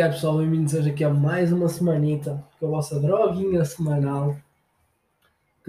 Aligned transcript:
que 0.00 0.04
é 0.04 0.08
pessoal? 0.08 0.38
Bem-vindos 0.38 0.72
hoje 0.72 0.88
aqui 0.88 1.04
a 1.04 1.10
mais 1.10 1.52
uma 1.52 1.68
semanita 1.68 2.42
com 2.58 2.68
a 2.68 2.70
vossa 2.70 2.98
droguinha 2.98 3.62
semanal. 3.66 4.34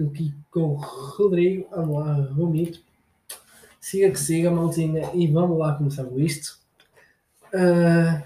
Aqui 0.00 0.34
com 0.50 0.60
o 0.60 0.74
Rodrigo, 0.76 1.68
vamos 1.70 1.96
lá, 1.96 2.14
Romito. 2.14 2.80
Siga 3.78 4.10
que 4.10 4.18
siga, 4.18 4.50
maltinha, 4.50 5.10
e 5.12 5.26
vamos 5.26 5.58
lá 5.58 5.74
começar 5.74 6.04
com 6.04 6.18
isto. 6.18 6.58
Uh, 7.52 8.22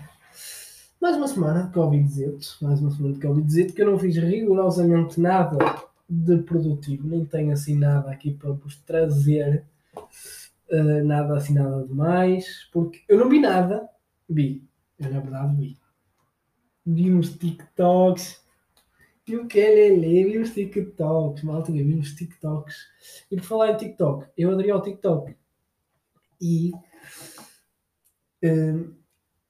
mais 1.00 1.16
uma 1.16 1.26
semana 1.26 1.64
de 1.64 1.72
Covid-19, 1.72 2.56
mais 2.62 2.80
uma 2.80 2.92
semana 2.92 3.14
de 3.14 3.20
Covid-19 3.26 3.72
que 3.72 3.82
eu 3.82 3.90
não 3.90 3.98
fiz 3.98 4.16
rigorosamente 4.16 5.20
nada 5.20 5.58
de 6.08 6.36
produtivo, 6.38 7.08
nem 7.08 7.24
tenho 7.24 7.52
assim 7.52 7.74
nada 7.74 8.12
aqui 8.12 8.30
para 8.30 8.52
vos 8.52 8.76
trazer, 8.76 9.64
uh, 10.70 11.04
nada 11.04 11.36
assim, 11.36 11.54
nada 11.54 11.84
demais, 11.84 12.68
porque 12.72 13.02
eu 13.08 13.18
não 13.18 13.28
vi 13.28 13.40
nada, 13.40 13.88
vi, 14.30 14.62
eu 15.00 15.10
na 15.10 15.18
verdade 15.18 15.56
vi. 15.56 15.85
Vi 16.86 17.12
uns 17.12 17.36
TikToks, 17.36 18.40
e 19.26 19.36
o 19.36 19.48
que 19.48 19.58
é 19.58 19.70
Lelê, 19.70 20.24
vi 20.24 20.38
uns 20.38 20.54
TikToks, 20.54 21.42
malta, 21.42 21.72
vi 21.72 21.82
uns 21.82 22.14
TikToks. 22.14 22.76
E 23.28 23.34
por 23.36 23.44
falar 23.44 23.72
em 23.72 23.76
TikTok, 23.76 24.28
eu 24.38 24.52
aderi 24.52 24.70
ao 24.70 24.80
TikTok 24.80 25.36
e. 26.40 26.70
Um, 28.44 28.94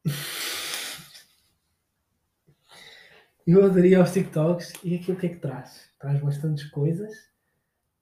eu 3.46 3.66
aderi 3.66 3.95
aos 3.95 4.12
TikToks 4.12 4.73
e 4.82 4.96
aquilo 4.96 5.18
que 5.18 5.26
é 5.26 5.28
que 5.28 5.40
traz? 5.40 5.90
Traz 5.98 6.23
bastantes 6.23 6.64
coisas, 6.70 7.12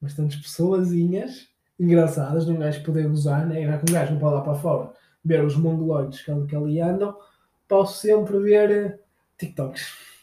bastantes 0.01 0.41
pessoazinhas 0.41 1.49
engraçadas, 1.79 2.47
num 2.47 2.61
gajo 2.61 2.85
poder 2.85 3.11
usar, 3.11 3.45
né? 3.47 3.67
Já 3.67 3.79
que 3.79 3.91
um 3.91 3.95
gajo 3.95 4.13
não 4.13 4.21
pode 4.21 4.37
lá 4.37 4.43
para 4.43 4.55
fora 4.55 4.95
ver 5.25 5.45
os 5.45 5.57
mongoloides 5.57 6.23
que, 6.23 6.47
que 6.47 6.55
ali 6.55 6.81
andam, 6.81 7.19
posso 7.67 8.01
sempre 8.01 8.39
ver 8.39 9.01
TikToks. 9.39 10.15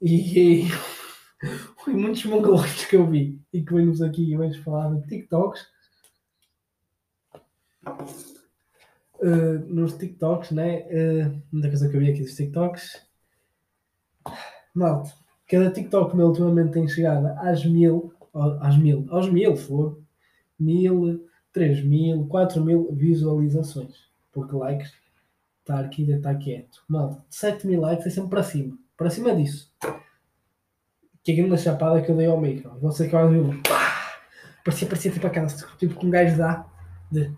E, 0.00 0.64
e, 0.64 0.68
e 1.86 1.90
muitos 1.90 2.24
mongoloides 2.24 2.86
que 2.86 2.96
eu 2.96 3.06
vi 3.06 3.40
e 3.52 3.62
que 3.62 3.74
vemos 3.74 4.02
aqui 4.02 4.36
hoje 4.36 4.62
falar 4.62 4.94
de 4.94 5.06
TikToks. 5.06 5.66
Uh, 9.20 9.58
nos 9.66 9.94
TikToks, 9.94 10.52
né? 10.52 10.82
Uh, 10.82 11.42
muita 11.50 11.68
coisa 11.68 11.88
que 11.88 11.96
eu 11.96 12.00
vi 12.00 12.10
aqui 12.10 12.22
dos 12.22 12.34
TikToks. 12.34 13.06
Malta, 14.74 15.12
cada 15.48 15.70
TikTok 15.70 16.16
meu 16.16 16.28
ultimamente 16.28 16.72
tem 16.72 16.86
chegado 16.86 17.26
às 17.38 17.64
mil, 17.64 18.12
às 18.60 18.76
mil, 18.76 19.06
aos 19.10 19.28
mil, 19.28 19.56
for, 19.56 20.00
mil, 20.58 21.26
três 21.52 21.82
mil, 21.82 22.26
quatro 22.26 22.62
mil 22.62 22.92
visualizações. 22.92 24.08
Porque 24.30 24.54
likes, 24.54 24.92
estar 25.68 25.84
aqui 25.84 26.02
e 26.02 26.12
estar 26.12 26.34
quieto. 26.36 26.82
Malta, 26.88 27.22
7 27.28 27.66
mil 27.66 27.80
likes 27.80 28.06
é 28.06 28.10
sempre 28.10 28.30
para 28.30 28.42
cima. 28.42 28.76
Para 28.96 29.10
cima 29.10 29.34
disso. 29.34 29.70
Que 31.22 31.32
é 31.32 31.34
grande 31.36 31.58
chapada 31.58 32.00
que 32.00 32.10
eu 32.10 32.16
dei 32.16 32.26
ao 32.26 32.40
micro. 32.40 32.78
Você 32.80 33.06
que 33.06 33.12
vai 33.12 33.28
ver 33.28 33.60
Parecia, 34.64 34.88
parecia 34.88 35.10
tipo 35.12 35.26
aquela, 35.26 35.46
tipo 35.46 35.94
que 35.94 36.06
um 36.06 36.10
gajo 36.10 36.36
dá 36.36 36.66
de 37.10 37.32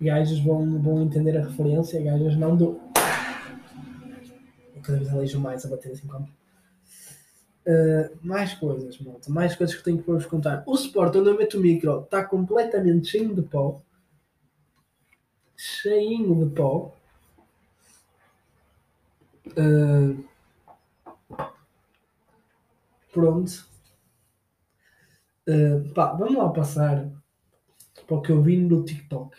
Gajos 0.00 0.38
vão, 0.40 0.80
vão 0.80 1.02
entender 1.02 1.36
a 1.36 1.44
referência, 1.44 2.00
gajos 2.00 2.36
não 2.36 2.56
do. 2.56 2.80
Eu 4.74 4.82
cada 4.82 4.98
vez 4.98 5.10
alejo 5.10 5.40
mais 5.40 5.64
a 5.64 5.68
bater 5.68 5.92
assim 5.92 6.06
como. 6.06 6.28
Uh, 7.66 8.16
mais 8.22 8.54
coisas, 8.54 8.98
malta. 9.00 9.30
Mais 9.30 9.56
coisas 9.56 9.74
que 9.74 9.82
tenho 9.82 9.98
que 9.98 10.08
vos 10.08 10.24
contar. 10.24 10.62
O 10.66 10.76
suporte 10.76 11.18
onde 11.18 11.28
eu 11.28 11.36
meto 11.36 11.58
o 11.58 11.60
micro 11.60 12.02
está 12.02 12.24
completamente 12.24 13.08
cheio 13.08 13.34
de 13.34 13.42
pó. 13.42 13.82
Cheinho 15.58 16.46
de 16.46 16.54
pó. 16.54 16.94
Uh, 19.48 20.24
pronto. 23.12 23.66
Uh, 25.48 25.92
pá, 25.94 26.12
vamos 26.12 26.36
lá 26.36 26.48
passar 26.50 27.10
para 28.06 28.16
o 28.16 28.22
que 28.22 28.30
eu 28.30 28.40
vi 28.40 28.56
no 28.56 28.84
TikTok. 28.84 29.36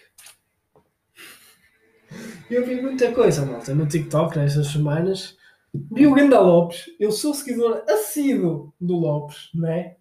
Eu 2.51 2.65
vi 2.65 2.81
muita 2.81 3.13
coisa, 3.13 3.45
malta, 3.45 3.73
no 3.73 3.87
TikTok 3.87 4.37
nestas 4.37 4.67
semanas. 4.67 5.37
Vi 5.73 6.05
o 6.05 6.13
Ganda 6.13 6.41
Lopes. 6.41 6.87
Eu 6.99 7.13
sou 7.13 7.33
seguidor 7.33 7.85
assíduo 7.87 8.73
do 8.81 8.97
Lopes, 8.97 9.49
não 9.53 9.69
é? 9.69 9.95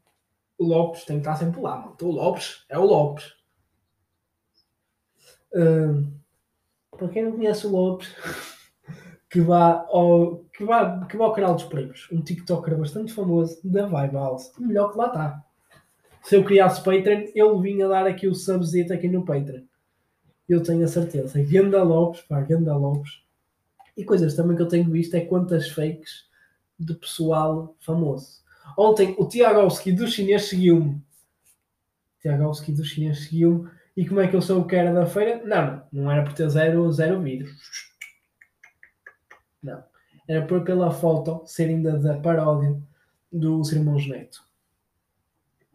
O 0.59 0.65
Lopes 0.65 1.05
tem 1.05 1.19
que 1.19 1.29
estar 1.29 1.37
sempre 1.37 1.61
lá, 1.61 1.77
malta. 1.77 2.05
O 2.05 2.11
Lopes 2.11 2.65
é 2.69 2.77
o 2.77 2.85
Lopes. 2.85 3.38
Para 5.51 7.09
quem 7.09 7.25
não 7.25 7.33
conhece 7.33 7.67
o 7.67 7.71
Lopes, 7.71 8.09
que 9.31 9.41
vá 9.41 9.87
ao, 9.89 10.45
que 10.53 10.65
vá, 10.65 11.05
que 11.07 11.17
vá 11.17 11.25
ao 11.27 11.33
canal 11.33 11.55
dos 11.55 11.65
primos. 11.65 12.09
Um 12.11 12.21
TikToker 12.21 12.77
bastante 12.77 13.13
famoso 13.13 13.61
da 13.65 13.87
Vibe 13.87 14.15
House. 14.15 14.53
Melhor 14.59 14.93
que 14.93 14.99
lá 14.99 15.07
está. 15.07 15.45
Se 16.23 16.37
eu 16.37 16.45
criasse 16.45 16.83
Patreon, 16.83 17.27
ele 17.35 17.63
vinha 17.63 17.89
dar 17.89 18.07
aqui 18.07 18.27
o 18.27 18.35
subzito 18.35 18.93
aqui 18.93 19.09
no 19.09 19.25
Patreon. 19.25 19.63
Eu 20.49 20.63
tenho 20.63 20.85
a 20.85 20.89
certeza. 20.89 21.43
Ganda 21.43 21.83
Lopes, 21.83 22.23
pá, 22.23 22.41
Ganda 22.41 22.75
Lopes. 22.77 23.23
E 23.97 24.05
coisas 24.05 24.35
também 24.35 24.57
que 24.57 24.63
eu 24.63 24.69
tenho 24.69 24.91
visto 24.91 25.15
é 25.15 25.21
quantas 25.21 25.69
fakes 25.69 26.29
de 26.79 26.95
pessoal 26.95 27.77
famoso. 27.81 28.43
Ontem 28.77 29.15
o 29.19 29.27
Tiagovski 29.27 29.93
do 29.93 30.07
chinês 30.07 30.45
seguiu-me. 30.45 31.03
Tiagovski 32.21 32.73
do 32.73 32.85
chinês 32.85 33.25
seguiu-me. 33.25 33.69
E 33.99 34.07
como 34.07 34.21
é 34.21 34.29
que 34.29 34.37
eu 34.37 34.41
sou 34.41 34.61
o 34.61 34.65
que 34.65 34.77
era 34.77 34.95
da 34.95 35.07
feira? 35.07 35.45
Não, 35.45 35.83
não 35.91 36.09
era 36.09 36.23
por 36.23 36.33
ter 36.33 36.49
zero, 36.49 36.89
zero 36.93 37.21
vidros. 37.21 37.51
Não. 39.61 39.83
Era 40.29 40.47
por 40.47 40.63
pela 40.63 40.89
foto 40.93 41.43
ser 41.45 41.65
ainda 41.65 41.99
da 41.99 42.17
paródia 42.17 42.81
do 43.33 43.61
Irmãos 43.73 44.07
Neto. 44.07 44.41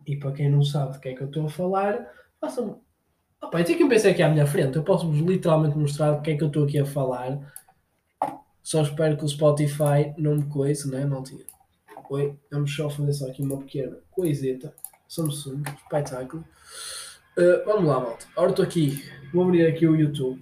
E 0.08 0.16
para 0.16 0.32
quem 0.32 0.50
não 0.50 0.64
sabe 0.64 0.94
do 0.94 1.00
que 1.02 1.10
é 1.10 1.14
que 1.14 1.22
eu 1.22 1.28
estou 1.28 1.48
a 1.48 1.50
falar, 1.50 2.10
façam. 2.40 2.80
Opa, 3.42 3.60
eu 3.60 3.66
tenho 3.66 3.78
que 3.78 3.90
pensar 3.90 4.12
aqui 4.12 4.24
à 4.24 4.30
minha 4.30 4.48
frente. 4.48 4.78
Eu 4.78 4.84
posso-vos 4.84 5.20
literalmente 5.20 5.78
mostrar 5.78 6.14
o 6.14 6.22
que 6.22 6.32
é 6.32 6.38
que 6.38 6.44
eu 6.46 6.48
estou 6.48 6.64
aqui 6.64 6.80
a 6.80 6.86
falar. 6.86 7.54
Só 8.62 8.84
espero 8.84 9.18
que 9.18 9.26
o 9.26 9.28
Spotify 9.28 10.14
não 10.18 10.38
me 10.38 10.46
coise, 10.46 10.90
né, 10.90 11.04
maltinha? 11.04 11.44
Oi, 12.10 12.40
vamos 12.50 12.74
só 12.74 12.90
fazer 12.90 13.12
só 13.12 13.28
aqui 13.28 13.42
uma 13.42 13.58
pequena 13.58 13.98
coiseta. 14.12 14.74
Samsung, 15.10 15.64
espetáculo. 15.76 16.46
Uh, 17.36 17.66
vamos 17.66 17.86
lá, 17.86 18.00
malta. 18.00 18.28
Agora 18.34 18.52
estou 18.52 18.64
aqui. 18.64 19.04
Vou 19.34 19.46
abrir 19.46 19.66
aqui 19.66 19.88
o 19.88 19.96
YouTube. 19.96 20.40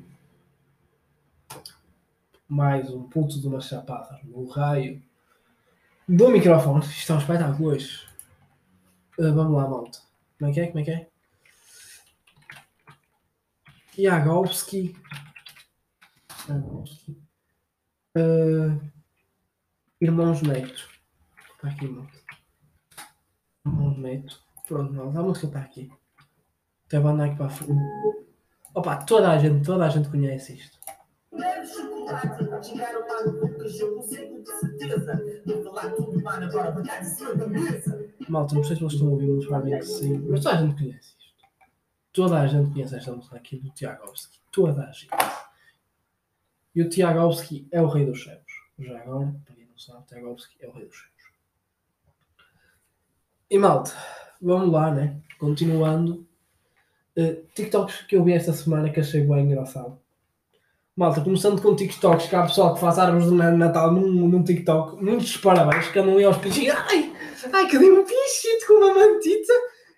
Mais 2.50 2.90
um 2.90 3.08
ponto 3.08 3.40
de 3.40 3.48
uma 3.48 3.62
chapada 3.62 4.20
no 4.26 4.46
raio 4.50 5.02
do 6.06 6.28
microfone. 6.28 6.84
Isto 6.84 7.14
é 7.14 7.16
um 7.16 7.20
espetáculo 7.20 7.70
hoje. 7.70 8.06
Uh, 9.18 9.34
vamos 9.34 9.56
lá, 9.56 9.70
malta. 9.70 10.00
Como 10.38 10.52
é 10.52 10.54
que 10.54 10.60
é? 10.60 10.68
Como 10.68 10.80
é 10.80 10.84
que 10.84 10.92
é? 10.92 11.10
Jagovski. 13.98 14.94
Uh, 18.18 18.82
Irmãos 20.02 20.42
Neto. 20.42 20.90
Está 21.56 21.70
aqui, 21.70 21.88
malta. 21.88 22.20
Irmãos 23.66 23.98
Neto. 23.98 24.44
Pronto, 24.68 24.94
malta. 24.94 25.20
A 25.20 25.24
música 25.24 25.48
está 25.48 25.62
aqui. 25.62 25.90
Aqui 26.98 27.36
para 27.38 27.46
a 27.46 27.50
frente. 27.50 27.80
Opa, 28.76 28.98
toda 28.98 29.32
a 29.32 29.38
gente, 29.38 29.66
toda 29.66 29.86
a 29.86 29.90
gente 29.90 30.10
conhece 30.10 30.56
isto. 30.56 30.78
Malta, 38.28 38.56
não 38.56 38.64
sei 38.64 38.76
se 38.76 38.82
vocês 38.82 38.94
estão 38.94 39.08
a 39.08 39.12
ouvir, 39.12 39.28
mas 39.28 39.46
para 39.46 39.60
mim 39.60 39.72
que 39.72 39.86
sim. 39.86 40.18
Mas 40.30 40.44
toda 40.44 40.58
a 40.58 40.62
gente 40.62 40.76
conhece 40.76 41.16
isto. 41.18 41.34
Toda 42.12 42.42
a 42.42 42.48
gente 42.48 42.74
conhece 42.74 42.96
esta 42.98 43.12
música 43.14 43.38
aqui 43.38 43.58
do 43.58 43.70
Tiagovski. 43.70 44.40
Toda 44.52 44.84
a 44.84 44.92
gente. 44.92 45.10
E 46.76 46.82
o 46.82 46.90
Tiagovski 46.90 47.70
é 47.72 47.82
o 47.82 47.88
rei 47.88 48.06
dos 48.06 48.22
céus. 48.22 48.42
Já 48.78 49.00
agora, 49.00 49.34
para 49.46 49.56
quem 49.56 49.66
não 49.66 49.78
sabe, 49.78 50.06
Tiagovski 50.08 50.58
é 50.60 50.68
o 50.68 50.74
rei 50.74 50.86
dos 50.86 50.98
céus. 50.98 51.12
E 53.50 53.58
malta, 53.58 53.92
vamos 54.42 54.72
lá, 54.74 54.92
né? 54.92 55.22
Continuando. 55.40 56.30
Uh, 57.18 57.46
TikToks 57.54 58.04
que 58.04 58.16
eu 58.16 58.24
vi 58.24 58.34
esta 58.34 58.54
semana 58.54 58.90
que 58.90 59.00
achei 59.00 59.22
bem 59.22 59.46
engraçado. 59.46 60.00
Malta, 60.96 61.22
começando 61.22 61.62
com 61.62 61.76
TikToks, 61.76 62.28
que 62.28 62.36
há 62.36 62.44
pessoal 62.44 62.74
que 62.74 62.82
faz 62.82 63.00
árvores 63.00 63.28
de 63.28 63.34
Natal 63.34 63.92
num, 63.92 64.28
num 64.28 64.44
TikTok, 64.44 65.02
muitos 65.02 65.38
parabéns, 65.38 65.88
que 65.88 65.98
andam 65.98 66.16
ali 66.16 66.26
aos 66.26 66.38
peixinhos, 66.38 66.76
ai, 66.76 67.14
ai, 67.54 67.68
que 67.68 67.78
dei 67.78 67.92
um 67.92 68.04
pichito 68.04 68.68
com 68.68 68.74
uma 68.74 68.94
mantita 68.94 69.54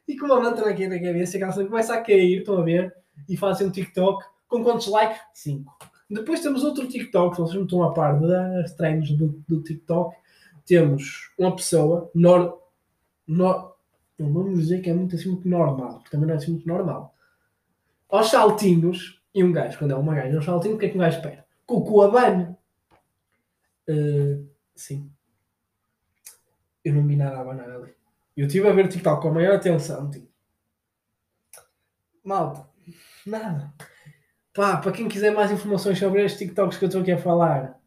e 0.08 0.16
com 0.16 0.28
uma 0.28 0.40
manta 0.40 0.70
aqui 0.70 0.88
na 0.88 1.00
cabeça, 1.00 1.38
que 1.38 1.44
ela 1.44 1.54
começa 1.54 1.96
a 1.96 2.02
cair, 2.02 2.40
estão 2.40 2.60
a 2.60 2.64
ver, 2.64 2.94
e 3.28 3.36
fazem 3.36 3.68
um 3.68 3.72
TikTok 3.72 4.24
com 4.48 4.64
quantos 4.64 4.88
likes? 4.88 5.20
5. 5.34 5.74
Depois 6.10 6.42
temos 6.42 6.64
outro 6.64 6.88
TikTok, 6.88 7.38
vocês 7.38 7.56
não 7.56 7.64
estão 7.64 7.84
a 7.84 7.92
par 7.92 8.20
das 8.20 8.74
treinos 8.74 9.12
do, 9.12 9.44
do 9.48 9.64
TikTok, 9.64 10.16
temos 10.66 11.32
uma 11.38 11.56
pessoa, 11.56 12.12
nor, 12.14 12.62
nor, 13.28 13.73
não 14.24 14.34
vamos 14.34 14.60
dizer 14.60 14.82
que 14.82 14.90
é 14.90 14.94
muito 14.94 15.16
assim 15.16 15.30
muito 15.30 15.48
normal, 15.48 16.00
porque 16.00 16.10
também 16.10 16.28
não 16.28 16.34
é 16.34 16.38
assim 16.38 16.52
muito 16.52 16.68
normal. 16.68 17.14
Aos 18.10 18.30
saltinhos, 18.30 19.22
e 19.34 19.44
um 19.44 19.52
gajo, 19.52 19.78
quando 19.78 19.92
é 19.92 19.96
uma 19.96 20.16
gaja, 20.16 20.36
aos 20.36 20.46
saltinhos, 20.46 20.78
o 20.78 20.80
que 20.80 20.86
é 20.86 20.90
que 20.90 20.96
um 20.96 21.02
gajo 21.02 21.18
espera? 21.18 21.44
com 21.66 21.76
o 21.76 21.84
cu 21.84 22.02
abano. 22.02 22.58
Uh, 23.90 24.48
sim. 24.76 25.12
Eu 26.84 26.94
não 26.94 27.08
vi 27.08 27.16
nada 27.16 27.38
a 27.38 27.42
abanar 27.42 27.70
ali. 27.70 27.94
Eu 28.36 28.48
estive 28.48 28.68
a 28.68 28.74
ver 28.74 28.88
TikTok 28.88 29.22
com 29.22 29.30
a 29.30 29.34
maior 29.34 29.56
atenção. 29.56 30.10
Tipo. 30.10 30.28
Malta, 32.24 32.68
nada. 33.26 33.74
Pá, 34.54 34.78
para 34.78 34.92
quem 34.92 35.08
quiser 35.08 35.32
mais 35.32 35.52
informações 35.52 35.98
sobre 35.98 36.24
estes 36.24 36.40
TikToks 36.40 36.78
que 36.78 36.86
eu 36.86 36.88
estou 36.88 37.02
aqui 37.02 37.12
a 37.12 37.18
falar, 37.18 37.80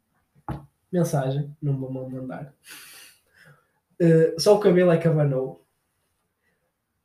mensagem, 0.90 1.54
não 1.62 1.78
vou 1.78 1.90
mandar. 1.90 2.52
Uh, 4.00 4.38
só 4.38 4.56
o 4.56 4.60
cabelo 4.60 4.90
é 4.90 4.98
que 4.98 5.08
abanou. 5.08 5.65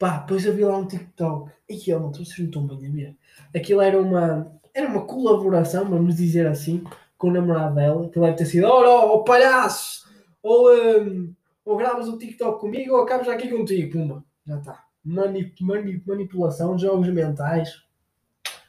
Pá, 0.02 0.18
depois 0.18 0.44
eu 0.48 0.56
vi 0.56 0.64
lá 0.66 0.76
um 0.76 0.88
TikTok. 0.88 1.52
E 1.70 1.88
eu 1.88 2.00
não 2.00 2.12
vocês 2.12 2.36
não 2.40 2.46
estão 2.48 2.66
bem 2.66 2.90
a 2.90 2.92
ver. 2.92 3.18
Aquilo 3.56 3.82
era 3.82 4.02
uma, 4.02 4.52
era 4.74 4.88
uma 4.88 5.06
colaboração, 5.06 5.88
vamos 5.88 6.16
dizer 6.16 6.48
assim, 6.48 6.84
com 7.20 7.28
o 7.28 7.32
namorado 7.32 7.76
dela, 7.76 8.10
que 8.10 8.20
deve 8.20 8.36
ter 8.36 8.46
sido, 8.48 8.66
oh, 8.66 9.14
oh 9.14 9.24
palhaço! 9.24 10.10
Ou, 10.42 10.76
um, 10.76 11.36
ou 11.64 11.78
graves 11.78 12.08
o 12.08 12.18
TikTok 12.18 12.60
comigo 12.60 12.96
ou 12.96 13.04
acabas 13.04 13.28
aqui 13.28 13.48
contigo, 13.48 13.92
pumba. 13.92 14.26
Já 14.48 14.58
está. 14.58 14.84
Manip, 15.06 15.64
manip, 15.64 16.04
manipulação, 16.08 16.80
jogos 16.80 17.08
mentais, 17.10 17.70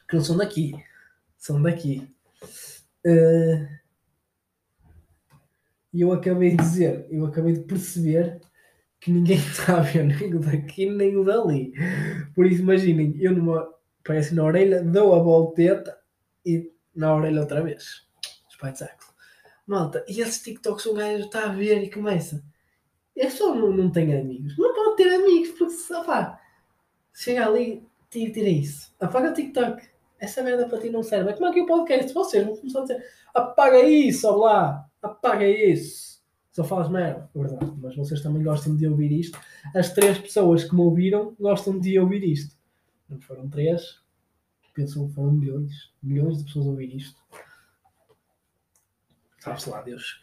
que 0.07 0.15
não 0.15 0.23
são 0.23 0.37
daqui. 0.37 0.75
São 1.35 1.59
daqui. 1.59 2.07
Uh, 3.03 3.67
e 5.91 6.01
eu 6.01 6.11
acabei 6.11 6.51
de 6.51 6.57
dizer, 6.57 7.07
eu 7.09 7.25
acabei 7.25 7.53
de 7.53 7.61
perceber 7.61 8.39
que 9.03 9.11
ninguém 9.11 9.37
ver 9.91 10.05
nem 10.05 10.33
o 10.33 10.39
daqui 10.39 10.89
nem 10.89 11.17
o 11.17 11.25
dali. 11.25 11.73
Por 12.33 12.45
isso, 12.45 12.61
imaginem, 12.61 13.15
eu 13.19 13.33
numa, 13.33 13.69
parece 14.03 14.33
na 14.33 14.43
orelha, 14.43 14.81
dou 14.81 15.13
a 15.13 15.19
volteta 15.19 15.97
e 16.45 16.71
na 16.95 17.13
orelha 17.13 17.41
outra 17.41 17.61
vez. 17.61 18.07
Espetáculo. 18.49 19.11
Malta, 19.67 20.05
e 20.07 20.21
esses 20.21 20.41
TikToks 20.41 20.85
o 20.85 20.93
gajo 20.93 21.25
está 21.25 21.45
a 21.45 21.53
ver 21.53 21.83
e 21.83 21.91
começa. 21.91 22.43
É 23.15 23.29
só 23.29 23.53
não, 23.53 23.71
não 23.71 23.91
tem 23.91 24.15
amigos. 24.15 24.57
Não 24.57 24.73
pode 24.73 24.95
ter 24.95 25.13
amigos, 25.13 25.51
porque 25.51 25.93
opá, 25.93 26.39
chega 27.13 27.45
ali, 27.45 27.85
tira, 28.09 28.31
tira 28.31 28.49
isso. 28.49 28.93
Apaga 28.99 29.31
o 29.31 29.33
TikTok. 29.33 29.85
Essa 30.19 30.41
merda 30.41 30.67
para 30.67 30.79
ti 30.79 30.89
não 30.89 31.03
serve. 31.03 31.31
É 31.31 31.33
como 31.33 31.47
aqui 31.47 31.61
o 31.61 31.65
podcast. 31.65 32.13
Vocês 32.13 32.45
vão 32.45 32.55
começar 32.55 32.79
a 32.79 32.81
dizer 32.83 33.03
apaga 33.33 33.81
isso, 33.81 34.29
lá, 34.37 34.85
apaga 35.01 35.45
isso. 35.45 36.12
Só 36.53 36.63
falas 36.63 36.89
merda, 36.89 37.29
verdade. 37.35 37.73
Mas 37.77 37.95
vocês 37.95 38.21
também 38.21 38.43
gostam 38.43 38.75
de 38.75 38.87
ouvir 38.87 39.11
isto. 39.11 39.39
As 39.75 39.91
três 39.91 40.19
pessoas 40.19 40.63
que 40.63 40.75
me 40.75 40.81
ouviram 40.81 41.35
gostam 41.39 41.79
de 41.79 41.97
ouvir 41.99 42.23
isto. 42.23 42.55
Não 43.09 43.19
foram 43.19 43.49
três, 43.49 43.99
penso 44.73 45.07
que 45.07 45.15
foram 45.15 45.31
milhões. 45.31 45.91
Milhões 46.01 46.37
de 46.37 46.45
pessoas 46.45 46.67
a 46.67 46.69
ouvir 46.69 46.95
isto. 46.95 47.19
Sabe-se 49.39 49.69
lá, 49.69 49.81
Deus. 49.81 50.21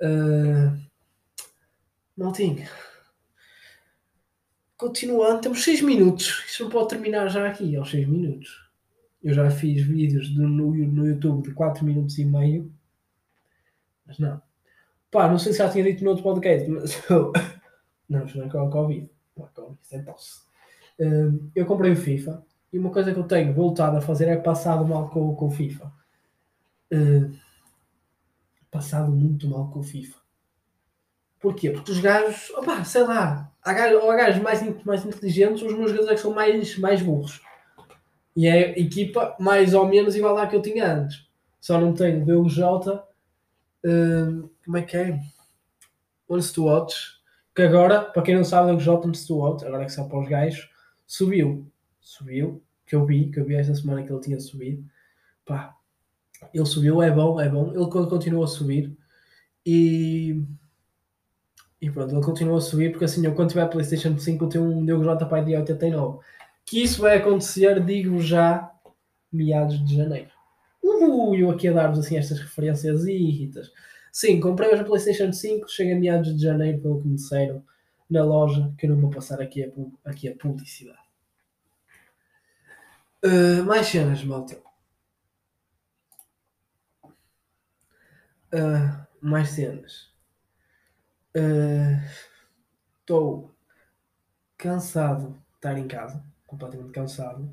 Uh, 0.00 0.80
Maltinho. 2.16 2.66
Continuando, 4.76 5.40
temos 5.40 5.64
6 5.64 5.82
minutos. 5.82 6.44
Isto 6.46 6.64
não 6.64 6.70
pode 6.70 6.90
terminar 6.90 7.28
já 7.28 7.48
aqui, 7.48 7.74
aos 7.74 7.90
6 7.90 8.06
minutos. 8.06 8.70
Eu 9.20 9.34
já 9.34 9.50
fiz 9.50 9.84
vídeos 9.84 10.28
de, 10.28 10.38
no, 10.38 10.72
no 10.72 11.06
YouTube 11.08 11.42
de 11.42 11.52
4 11.52 11.84
minutos 11.84 12.16
e 12.18 12.24
meio. 12.24 12.72
Mas 14.08 14.18
não. 14.18 14.40
Pá, 15.10 15.28
não 15.28 15.38
sei 15.38 15.52
se 15.52 15.58
já 15.58 15.68
tinha 15.68 15.84
dito 15.84 16.02
no 16.02 16.10
outro 16.10 16.24
podcast, 16.24 16.68
mas 16.68 17.04
eu. 17.10 17.32
Não, 18.08 18.24
isto 18.24 18.38
não 18.38 18.46
é 18.46 18.48
com 18.48 18.66
a 18.66 18.70
Covid. 18.70 19.08
Não 19.36 19.44
é 19.44 19.48
Covid, 19.54 19.78
é 19.92 19.98
tosse. 20.00 20.40
Uh, 20.98 21.50
eu 21.54 21.66
comprei 21.66 21.92
o 21.92 21.96
FIFA 21.96 22.44
e 22.72 22.78
uma 22.78 22.90
coisa 22.90 23.12
que 23.12 23.20
eu 23.20 23.24
tenho 23.24 23.54
voltado 23.54 23.98
a 23.98 24.00
fazer 24.00 24.26
é 24.26 24.36
passado 24.36 24.84
mal 24.84 25.08
com, 25.10 25.36
com 25.36 25.46
o 25.46 25.50
FIFA. 25.50 25.92
Uh, 26.92 27.38
passado 28.70 29.12
muito 29.12 29.46
mal 29.46 29.70
com 29.70 29.80
o 29.80 29.82
FIFA. 29.82 30.18
Porquê? 31.38 31.70
Porque 31.70 31.92
os 31.92 32.00
gajos, 32.00 32.50
opa, 32.50 32.82
sei 32.82 33.04
lá, 33.04 33.52
há 33.62 33.72
gajos, 33.72 34.02
ou 34.02 34.10
há 34.10 34.16
gajos 34.16 34.42
mais, 34.42 34.84
mais 34.84 35.04
inteligentes, 35.04 35.62
os 35.62 35.72
meus 35.72 35.90
jogadores 35.90 36.18
é 36.18 36.22
são 36.22 36.34
mais, 36.34 36.76
mais 36.78 37.00
burros. 37.00 37.40
E 38.34 38.46
é 38.46 38.52
a 38.52 38.78
equipa 38.78 39.36
mais 39.38 39.72
ou 39.74 39.86
menos 39.86 40.16
igual 40.16 40.36
à 40.36 40.46
que 40.46 40.56
eu 40.56 40.62
tinha 40.62 40.92
antes. 40.92 41.28
Só 41.60 41.80
não 41.80 41.92
tenho 41.94 42.24
DLJ, 42.24 43.00
uh, 43.84 44.50
como 44.64 44.76
é 44.76 44.82
que 44.82 44.96
é? 44.96 45.20
Once 46.28 46.52
to 46.52 46.64
Watch, 46.64 46.96
que 47.54 47.62
agora, 47.62 48.02
para 48.02 48.22
quem 48.22 48.36
não 48.36 48.44
sabe, 48.44 48.70
DLJ 48.70 48.88
Once 49.06 49.26
to 49.26 49.36
Watch, 49.36 49.64
agora 49.64 49.82
é 49.82 49.86
que 49.86 49.92
são 49.92 50.08
para 50.08 50.20
os 50.20 50.28
gajos, 50.28 50.68
subiu. 51.06 51.70
Subiu, 52.00 52.62
que 52.86 52.94
eu 52.94 53.04
vi, 53.04 53.30
que 53.30 53.40
eu 53.40 53.44
vi 53.44 53.54
esta 53.54 53.74
semana 53.74 54.02
que 54.02 54.12
ele 54.12 54.20
tinha 54.20 54.40
subido. 54.40 54.84
Pá, 55.44 55.74
ele 56.52 56.66
subiu, 56.66 57.02
é 57.02 57.10
bom, 57.10 57.40
é 57.40 57.48
bom. 57.48 57.72
Ele 57.72 57.86
continua 57.86 58.44
a 58.44 58.48
subir. 58.48 58.96
E, 59.64 60.42
e 61.80 61.90
pronto, 61.90 62.14
ele 62.14 62.24
continua 62.24 62.58
a 62.58 62.60
subir 62.60 62.90
porque 62.90 63.04
assim, 63.04 63.24
eu 63.24 63.34
quando 63.34 63.50
tiver 63.50 63.66
PlayStation 63.66 64.16
5 64.18 64.44
eu 64.44 64.48
tenho 64.48 64.64
um 64.64 64.84
Diogo 64.84 65.04
J 65.04 65.26
pai 65.26 65.44
de 65.44 65.56
89. 65.56 66.24
Que 66.64 66.82
isso 66.82 67.02
vai 67.02 67.16
acontecer, 67.16 67.84
digo 67.84 68.20
já, 68.20 68.70
meados 69.32 69.84
de 69.84 69.96
janeiro. 69.96 70.30
Eu 70.82 71.50
aqui 71.50 71.68
a 71.68 71.72
dar-vos 71.72 71.98
assim 71.98 72.16
estas 72.16 72.38
referências 72.40 73.04
irritas. 73.06 73.70
Sim, 74.12 74.40
comprei 74.40 74.70
hoje 74.70 74.82
a 74.82 74.84
PlayStation 74.84 75.32
5, 75.32 75.68
chega 75.68 75.94
a 75.94 75.98
meados 75.98 76.36
de 76.36 76.42
janeiro, 76.42 76.80
pelo 76.80 77.00
que 77.00 77.06
me 77.06 77.14
disseram, 77.16 77.64
na 78.10 78.24
loja, 78.24 78.72
que 78.78 78.86
eu 78.86 78.90
não 78.90 79.00
vou 79.00 79.10
passar 79.10 79.40
aqui 79.40 79.62
a, 79.64 80.10
aqui 80.10 80.28
a 80.28 80.34
publicidade. 80.34 80.98
Uh, 83.24 83.64
mais 83.64 83.86
cenas, 83.86 84.24
malta. 84.24 84.56
Uh, 88.52 89.06
mais 89.20 89.50
cenas. 89.50 90.08
Estou 93.00 93.38
uh, 93.38 93.54
cansado 94.56 95.32
de 95.32 95.54
estar 95.56 95.78
em 95.78 95.86
casa, 95.86 96.24
completamente 96.46 96.92
cansado. 96.92 97.48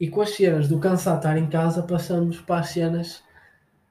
E 0.00 0.08
com 0.08 0.20
as 0.20 0.30
cenas 0.30 0.68
do 0.68 0.78
cansado 0.78 1.14
de 1.14 1.26
estar 1.26 1.38
em 1.38 1.48
casa, 1.48 1.82
passamos 1.82 2.40
para 2.40 2.60
as 2.60 2.68
cenas. 2.70 3.22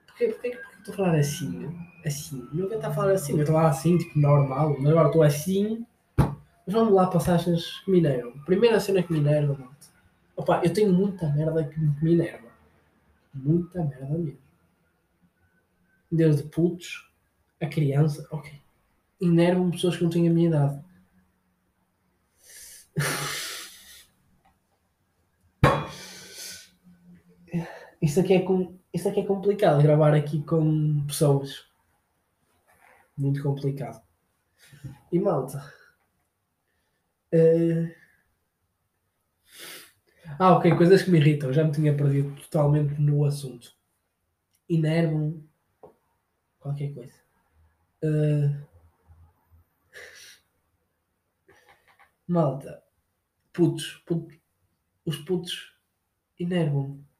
Porquê, 0.07 0.27
porquê, 0.27 0.51
porquê 0.51 0.77
estou 0.79 0.93
a 0.93 0.97
falar 0.97 1.15
assim? 1.15 1.87
Assim. 2.05 2.47
Nunca 2.51 2.75
está 2.75 2.89
a 2.89 2.93
falar 2.93 3.11
assim. 3.11 3.33
Eu 3.33 3.39
estou 3.39 3.55
falar 3.55 3.69
assim, 3.69 3.97
tipo 3.97 4.19
normal. 4.19 4.75
Mas 4.79 4.91
agora 4.91 5.07
estou 5.07 5.23
assim. 5.23 5.85
Mas 6.17 6.73
vamos 6.73 6.93
lá 6.93 7.07
para 7.07 7.17
as 7.17 7.41
cenas 7.41 7.79
que 7.79 7.91
me 7.91 7.99
enervam. 7.99 8.33
Primeira 8.45 8.79
cena 8.79 9.03
que 9.03 9.11
me 9.11 9.19
enerva, 9.19 9.57
Opa, 10.35 10.61
eu 10.63 10.73
tenho 10.73 10.91
muita 10.91 11.29
merda 11.29 11.63
que 11.63 11.79
me 11.79 12.13
enerva. 12.13 12.47
Muita 13.33 13.83
merda 13.83 14.17
mesmo 14.17 14.43
desde 16.13 16.43
putos 16.43 17.09
a 17.59 17.67
criança, 17.67 18.27
ok. 18.29 18.51
Enervam 19.19 19.71
pessoas 19.71 19.97
que 19.97 20.03
não 20.03 20.09
têm 20.09 20.29
a 20.29 20.31
minha 20.31 20.49
idade. 20.49 20.79
Isto 28.03 28.19
aqui, 28.19 28.33
é 28.33 28.41
com, 28.41 28.77
isto 28.93 29.07
aqui 29.07 29.21
é 29.21 29.25
complicado, 29.25 29.81
gravar 29.81 30.13
aqui 30.13 30.43
com 30.43 31.05
pessoas. 31.07 31.65
Muito 33.17 33.41
complicado. 33.41 34.05
E 35.09 35.17
malta. 35.17 35.63
Uh... 37.33 37.89
Ah, 40.37 40.57
ok, 40.57 40.75
coisas 40.75 41.01
que 41.01 41.11
me 41.11 41.17
irritam. 41.17 41.53
Já 41.53 41.63
me 41.63 41.71
tinha 41.71 41.95
perdido 41.95 42.35
totalmente 42.41 42.99
no 42.99 43.23
assunto. 43.23 43.73
Enervam 44.69 45.41
qualquer 46.59 46.93
coisa. 46.93 47.15
Uh... 48.03 48.67
Malta, 52.27 52.83
putos, 53.53 54.03
putos, 54.05 54.37
os 55.05 55.17
putos 55.19 55.77
enervam-me. 56.37 57.12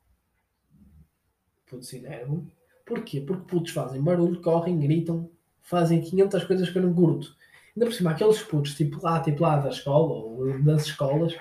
Putos 1.73 1.93
enervam 1.93 2.45
Porquê? 2.85 3.21
Porque 3.21 3.45
putos 3.47 3.71
fazem 3.71 4.01
barulho, 4.01 4.41
correm, 4.41 4.79
gritam, 4.79 5.29
fazem 5.61 6.01
500 6.01 6.43
coisas 6.43 6.69
que 6.69 6.77
eu 6.77 6.83
não 6.83 6.93
curto. 6.93 7.35
Ainda 7.75 7.87
por 7.87 7.93
cima, 7.93 8.11
aqueles 8.11 8.41
putos, 8.43 8.75
tipo 8.75 9.01
lá, 9.01 9.19
tipo 9.21 9.41
lá 9.41 9.57
da 9.57 9.69
escola, 9.69 10.13
ou 10.13 10.59
das 10.61 10.85
escolas, 10.85 11.33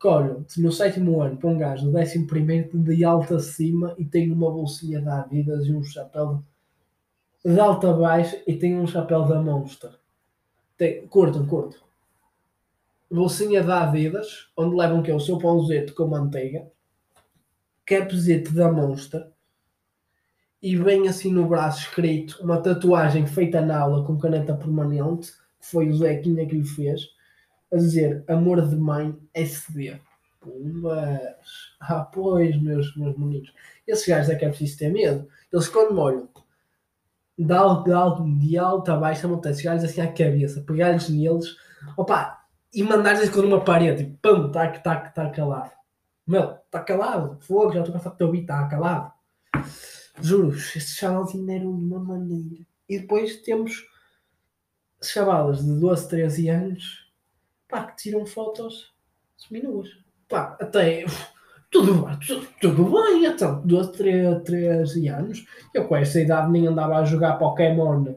que 0.00 0.06
olham 0.06 0.46
no 0.56 0.72
sétimo 0.72 1.20
ano 1.20 1.36
para 1.36 1.50
um 1.50 1.58
gajo 1.58 1.86
do 1.86 1.92
décimo 1.92 2.26
primeiro 2.26 2.78
de 2.78 3.04
alta 3.04 3.36
acima 3.36 3.94
e 3.98 4.04
tem 4.04 4.30
uma 4.30 4.50
bolsinha 4.50 5.00
da 5.00 5.22
Adidas 5.22 5.66
e 5.66 5.72
um 5.72 5.82
chapéu 5.82 6.42
de 7.44 7.58
alta 7.58 7.90
a 7.90 7.92
baixo 7.92 8.36
e 8.46 8.54
tem 8.54 8.78
um 8.78 8.86
chapéu 8.86 9.24
da 9.24 9.42
Monster. 9.42 9.90
Tem, 10.78 11.06
curtam, 11.08 11.46
curto. 11.46 11.84
Bolsinha 13.10 13.62
da 13.62 13.84
Adidas, 13.84 14.50
onde 14.56 14.76
levam 14.76 15.02
que 15.02 15.10
é 15.10 15.14
o 15.14 15.20
seu 15.20 15.38
pãozete 15.38 15.92
com 15.92 16.06
manteiga, 16.06 16.70
capzete 17.84 18.52
da 18.52 18.70
Monster 18.70 19.35
e 20.66 20.74
vem 20.74 21.06
assim 21.06 21.30
no 21.30 21.46
braço 21.46 21.82
escrito 21.82 22.42
uma 22.42 22.60
tatuagem 22.60 23.24
feita 23.24 23.60
na 23.60 23.78
aula 23.78 24.04
com 24.04 24.18
caneta 24.18 24.52
permanente, 24.52 25.30
que 25.60 25.66
foi 25.70 25.88
o 25.88 25.96
Zequinha 25.96 26.44
que 26.44 26.56
lhe 26.56 26.66
fez, 26.66 27.02
a 27.72 27.76
dizer 27.76 28.24
amor 28.26 28.60
de 28.66 28.74
mãe 28.74 29.16
SD. 29.32 29.96
Pumbas. 30.40 31.20
Ah, 31.78 32.00
pois, 32.00 32.60
meus, 32.60 32.96
meus 32.96 33.16
meninos. 33.16 33.54
Esses 33.86 34.08
gajos 34.08 34.28
é 34.28 34.34
que 34.34 34.44
é 34.44 34.48
preciso 34.48 34.76
ter 34.76 34.92
medo. 34.92 35.28
Eles 35.52 35.68
quando 35.68 35.94
molham 35.94 36.28
de, 37.38 37.52
alto, 37.52 38.24
de, 38.36 38.58
alto, 38.58 38.90
a 38.90 38.96
baixa 38.96 39.28
montanha, 39.28 39.52
esses 39.52 39.64
gajos 39.64 39.84
assim 39.84 40.00
à 40.00 40.08
cabeça, 40.08 40.62
pegar-lhes 40.62 41.08
neles, 41.08 41.56
opa, 41.96 42.40
e 42.74 42.82
mandar-lhes 42.82 43.30
com 43.30 43.38
uma 43.38 43.62
parede, 43.62 44.02
e 44.02 44.06
pum, 44.20 44.48
está 44.48 44.66
tá, 44.80 44.96
tá 44.96 45.30
calado. 45.30 45.70
Meu, 46.26 46.56
está 46.64 46.80
calado. 46.80 47.38
Fogo, 47.42 47.72
já 47.72 47.78
estou 47.82 47.94
a 47.94 47.98
passar 47.98 48.10
o 48.10 48.16
teu 48.16 48.26
ouvido, 48.26 48.42
está 48.42 48.66
calado. 48.66 49.12
Juro, 50.20 50.54
estes 50.54 50.96
chavalzinhos 50.96 51.46
deram 51.46 51.76
de 51.78 51.84
uma 51.84 51.98
maneira. 51.98 52.64
E 52.88 52.98
depois 52.98 53.36
temos 53.42 53.86
chavalas 55.02 55.64
de 55.64 55.78
12, 55.78 56.08
13 56.08 56.48
anos 56.48 57.06
pá, 57.68 57.84
que 57.84 57.96
tiram 57.96 58.26
fotos 58.26 58.94
seminuas. 59.36 59.88
Pá, 60.28 60.56
até 60.60 61.04
tudo, 61.70 62.04
tudo, 62.26 62.48
tudo 62.60 62.84
bem, 62.84 63.26
então, 63.26 63.60
12, 63.66 63.92
13, 63.92 64.44
13 64.44 65.08
anos. 65.08 65.46
Eu 65.74 65.86
com 65.86 65.96
essa 65.96 66.20
idade 66.20 66.50
nem 66.50 66.66
andava 66.66 66.96
a 66.96 67.04
jogar 67.04 67.38
Pokémon 67.38 68.16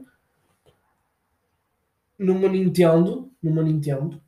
numa 2.18 2.48
Nintendo, 2.48 3.30
numa 3.42 3.62
Nintendo, 3.62 4.20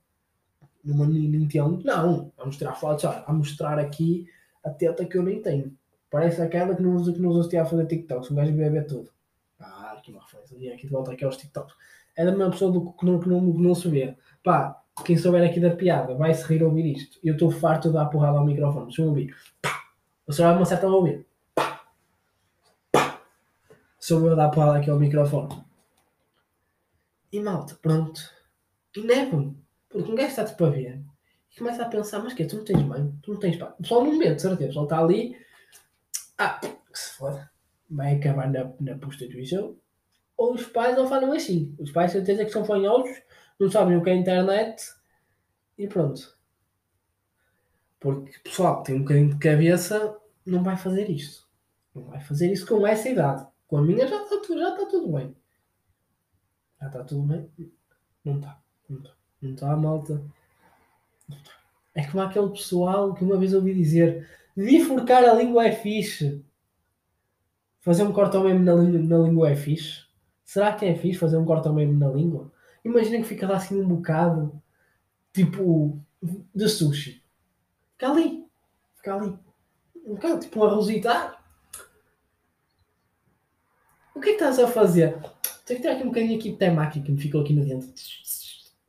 numa 0.83 1.07
Nintendo, 1.07 1.83
não, 1.85 2.33
a 2.39 2.47
mostrar 2.47 2.75
fotos, 2.75 3.05
a 3.05 3.33
mostrar 3.33 3.79
aqui 3.79 4.27
a 4.65 4.71
teta 4.71 5.05
que 5.05 5.17
eu 5.17 5.23
nem 5.23 5.43
tenho. 5.43 5.77
Parece 6.13 6.43
aquela 6.43 6.75
que 6.75 6.83
não 6.83 6.95
usa, 6.95 7.11
que 7.11 7.19
não 7.19 7.31
usa 7.31 7.63
a 7.63 7.65
fazer 7.65 7.87
TikToks, 7.87 8.31
um 8.31 8.35
gajo 8.35 8.55
ver 8.55 8.87
tudo. 8.87 9.11
Ah, 9.59 9.99
que 10.05 10.13
má 10.13 10.21
referência, 10.21 10.57
e 10.59 10.71
aqui 10.71 10.87
de 10.87 10.93
volta 10.93 11.11
aqui 11.11 11.25
aos 11.25 11.39
TikToks. 11.39 11.75
É 12.15 12.23
da 12.23 12.33
mesma 12.33 12.51
pessoa 12.51 12.71
do 12.71 12.93
que 12.93 13.07
não, 13.07 13.19
que 13.19 13.29
não, 13.31 13.41
que 13.41 13.63
não 13.63 13.75
se 13.75 13.89
vê. 13.89 14.15
Pá, 14.45 14.79
quem 15.07 15.17
souber 15.17 15.43
aqui 15.49 15.59
da 15.59 15.75
piada 15.75 16.15
vai 16.15 16.35
se 16.35 16.45
rir 16.45 16.63
ouvir 16.63 16.85
isto. 16.85 17.19
Eu 17.25 17.33
estou 17.33 17.51
farto 17.51 17.89
de 17.89 17.95
dar 17.95 18.05
porrada 18.07 18.37
ao 18.37 18.45
microfone. 18.45 18.89
Deixa 18.89 19.01
eu 19.01 19.09
ouvir. 19.09 19.35
Pá! 19.63 19.85
O 20.27 20.33
senhor 20.35 20.49
vai 20.49 20.57
me 20.57 20.63
acertar 20.63 20.91
a 20.91 20.95
ouvir. 20.95 21.27
Pá! 21.55 21.81
Pá! 22.93 23.19
Sou 23.99 24.21
eu 24.27 24.33
a 24.35 24.37
dar 24.37 24.51
porrada 24.51 24.81
aqui 24.81 24.91
ao 24.91 24.99
microfone. 24.99 25.65
E 27.33 27.41
malta, 27.41 27.75
pronto. 27.81 28.21
E 28.95 29.01
nevam. 29.01 29.57
Porque 29.89 30.13
um 30.13 30.15
gajo 30.15 30.29
está-te 30.29 30.55
para 30.57 30.71
ver. 30.71 31.01
E 31.51 31.59
começa 31.59 31.83
a 31.83 31.89
pensar, 31.89 32.23
mas 32.23 32.35
que 32.35 32.45
Tu 32.45 32.57
não 32.57 32.65
tens 32.65 32.83
mãe? 32.83 33.15
Tu 33.23 33.33
não 33.33 33.41
tens 33.41 33.57
pai? 33.57 33.71
O 33.79 33.83
pessoal 33.83 34.05
não 34.05 34.19
mente, 34.19 34.43
certeza. 34.43 34.65
O 34.65 34.67
pessoal 34.67 34.85
está 34.85 34.99
ali. 34.99 35.43
Ah, 36.45 36.61
se 36.93 37.13
foda. 37.13 37.49
Vai 37.89 38.17
acabar 38.17 38.51
na, 38.51 38.73
na 38.81 38.99
prostituição. 38.99 39.77
Ou 40.37 40.55
os 40.55 40.67
pais 40.67 40.97
não 40.97 41.07
falam 41.07 41.33
assim. 41.33 41.73
Os 41.79 41.93
pais, 41.93 42.11
certeza 42.11 42.45
que 42.45 42.51
são 42.51 42.65
fanhosos 42.65 43.17
não 43.61 43.71
sabem 43.71 43.97
o 43.97 44.03
que 44.03 44.11
é 44.11 44.17
internet 44.17 44.83
e 45.79 45.87
pronto. 45.87 46.37
Porque 48.01 48.41
pessoal 48.41 48.83
que 48.83 48.87
tem 48.87 48.97
um 48.97 49.03
bocadinho 49.03 49.31
de 49.31 49.39
cabeça 49.39 50.19
não 50.45 50.65
vai 50.65 50.77
fazer 50.77 51.09
isto. 51.09 51.49
Não 51.95 52.07
vai 52.07 52.21
fazer 52.21 52.51
isso 52.51 52.67
com 52.67 52.85
essa 52.85 53.09
idade. 53.09 53.47
Com 53.69 53.77
a 53.77 53.83
minha 53.83 54.09
já 54.09 54.21
está 54.21 54.41
tudo, 54.41 54.59
já 54.59 54.71
está 54.71 54.87
tudo 54.87 55.13
bem. 55.13 55.37
Já 56.81 56.87
está 56.89 57.05
tudo 57.05 57.23
bem? 57.23 57.49
Não 58.25 58.37
está. 58.39 58.61
Não 58.89 58.99
está. 58.99 59.11
Não 59.41 59.51
está, 59.53 59.77
malta. 59.77 60.15
Não 61.29 61.37
está. 61.37 61.53
É 61.95 62.05
como 62.05 62.21
aquele 62.21 62.51
pessoal 62.51 63.15
que 63.15 63.23
uma 63.23 63.39
vez 63.39 63.55
ouvi 63.55 63.73
dizer 63.73 64.29
bifurcar 64.57 65.25
a 65.25 65.35
língua 65.35 65.67
é 65.67 65.73
fixe. 65.73 66.45
Fazer 67.81 68.05
um 68.05 68.13
corte 68.13 68.37
ao 68.37 68.45
mesmo 68.45 68.65
na, 68.65 68.75
na 68.75 69.19
língua 69.19 69.51
é 69.51 69.57
fixe. 69.57 70.05
Será 70.45 70.73
que 70.75 70.85
é 70.85 70.95
fixe 70.95 71.19
fazer 71.19 71.37
um 71.37 71.45
corte 71.45 71.67
ao 71.67 71.75
mesmo 71.75 71.99
na 71.99 72.09
língua? 72.09 72.53
Imagina 72.85 73.19
que 73.19 73.25
fica 73.25 73.49
lá 73.49 73.57
assim 73.57 73.81
um 73.81 73.89
bocado 73.89 74.63
tipo 75.33 76.01
de 76.55 76.69
sushi. 76.69 77.23
Fica 77.93 78.11
ali. 78.11 78.47
Fica 78.97 79.15
ali. 79.15 79.39
Um 80.05 80.15
bocado 80.15 80.41
tipo 80.41 80.61
um 80.61 80.65
arrozito. 80.65 81.09
O 84.15 84.21
que 84.21 84.31
é 84.31 84.33
que 84.37 84.45
estás 84.45 84.59
a 84.59 84.69
fazer? 84.69 85.19
Tenho 85.65 85.81
que 85.81 85.87
ter 85.87 85.89
aqui 85.89 86.03
um 86.03 86.09
bocadinho 86.09 86.39
aqui 86.39 86.51
de 86.51 86.57
temaki 86.57 87.01
que 87.01 87.11
me 87.11 87.21
ficou 87.21 87.41
aqui 87.41 87.53
no 87.53 87.65
dente. 87.65 88.05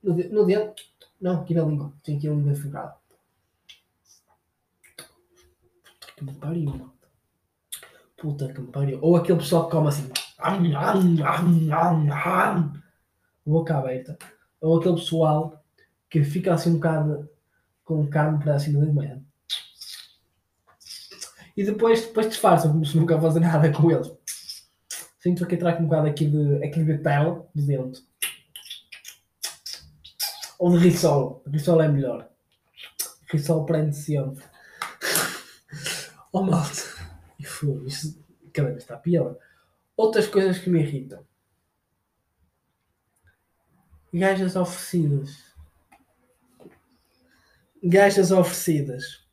No, 0.03 0.13
de, 0.13 0.27
no 0.27 0.45
dente? 0.45 0.93
Não, 1.21 1.41
aqui 1.41 1.53
na 1.53 1.63
língua. 1.63 1.93
Tenho 2.03 2.17
aqui 2.17 2.27
a 2.27 2.31
língua 2.31 2.55
fugada. 2.55 2.95
Puta 5.83 5.93
que 6.15 6.23
me 6.23 6.33
pariu, 6.33 6.91
Puta 8.17 8.53
que 8.53 8.61
me 8.61 8.67
pariu. 8.67 8.99
Ou 9.01 9.15
aquele 9.15 9.39
pessoal 9.39 9.65
que 9.65 9.71
come 9.71 9.87
assim 9.87 10.09
boca 13.45 13.77
aberta, 13.77 14.17
ou 14.61 14.77
aquele 14.77 14.95
pessoal 14.95 15.63
que 16.09 16.23
fica 16.23 16.53
assim 16.53 16.71
um 16.71 16.75
bocado 16.75 17.29
com 17.83 18.07
carne 18.07 18.39
para 18.39 18.59
cima 18.59 18.85
da 18.85 18.93
manhã. 18.93 19.21
E 21.55 21.63
depois, 21.63 22.05
depois 22.07 22.29
disfarçam 22.29 22.71
como 22.71 22.85
se 22.85 22.97
nunca 22.97 23.19
fosse 23.19 23.39
nada 23.39 23.71
com 23.71 23.91
eles. 23.91 24.11
Sinto 25.19 25.43
aqui 25.43 25.55
atrás 25.55 25.79
um 25.79 25.85
bocado 25.85 26.07
aqui 26.07 26.25
de, 26.25 26.63
aqui 26.63 26.83
de 26.83 26.97
pele 26.97 27.41
de 27.53 27.65
dentro. 27.65 28.01
Ou 30.59 30.71
de 30.71 30.77
risol. 30.83 31.43
Risol 31.47 31.81
é 31.81 31.87
melhor. 31.87 32.29
Risol 33.31 33.65
prende 33.65 33.95
sempre. 33.95 34.43
Oh 36.33 36.43
malta. 36.43 36.81
Isso 37.39 38.21
cada 38.51 38.69
vez 38.69 38.83
está 38.83 38.97
pior. 38.97 39.37
Outras 39.95 40.27
coisas 40.27 40.59
que 40.59 40.69
me 40.69 40.81
irritam 40.81 41.25
gajas 44.13 44.55
oferecidas. 44.55 45.53
Gajas 47.83 48.31
oferecidas. 48.31 49.23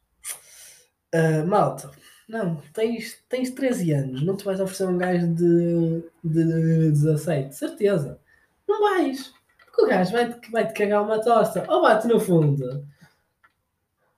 Uh, 1.14 1.46
malta, 1.46 1.90
não, 2.28 2.56
tens, 2.72 3.22
tens 3.28 3.50
13 3.50 3.92
anos, 3.92 4.22
não 4.22 4.36
te 4.36 4.44
vais 4.44 4.60
oferecer 4.60 4.86
um 4.86 4.96
gajo 4.96 5.26
de, 5.34 6.04
de 6.22 6.90
17, 6.92 7.54
certeza. 7.54 8.20
Não 8.66 8.80
vais. 8.80 9.32
Porque 9.66 9.82
o 9.82 9.88
gajo 9.88 10.12
vai-te 10.12 10.50
vai 10.50 10.66
-te 10.66 10.74
cagar 10.74 11.02
uma 11.02 11.20
tosta. 11.20 11.64
Ou 11.68 11.82
bate 11.82 12.06
no 12.06 12.18
fundo. 12.18 12.86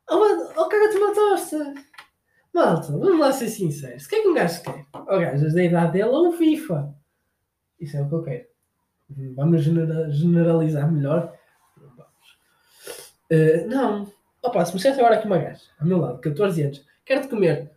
Ou, 0.09 0.21
ou 0.57 0.69
caga-te 0.69 0.97
uma 0.97 1.15
tosta. 1.15 1.75
Malta, 2.53 2.93
vamos 2.93 3.19
lá 3.19 3.33
ser 3.33 3.49
sinceros. 3.49 4.05
O 4.05 4.09
que 4.09 4.17
é 4.17 4.23
que 4.23 4.29
um 4.29 4.35
gajo 4.35 4.63
quer? 4.63 4.87
O 4.93 5.19
gajo 5.19 5.55
da 5.55 5.65
idade 5.65 5.93
dele 5.93 6.05
ou 6.05 6.29
um 6.29 6.33
FIFA. 6.33 6.95
Isso 7.81 7.97
é 7.97 8.03
o 8.03 8.09
que 8.09 8.15
eu 8.15 8.23
quero. 8.23 8.47
Vamos 9.35 9.63
generalizar 9.63 10.91
melhor? 10.91 11.37
Uh, 13.31 13.67
não. 13.67 14.13
Opa, 14.43 14.65
se 14.65 14.73
me 14.73 14.77
dissesse 14.77 14.99
agora 14.99 15.17
aqui 15.17 15.27
uma 15.27 15.39
gaja, 15.39 15.63
ao 15.79 15.87
meu 15.87 15.99
lado, 15.99 16.21
14 16.21 16.63
anos, 16.63 16.85
quero-te 17.05 17.29
comer. 17.29 17.71